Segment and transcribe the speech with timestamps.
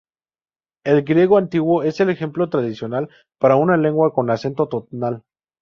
[0.83, 3.07] El griego antiguo es el ejemplo tradicional
[3.37, 5.21] para una lengua con acento tonal.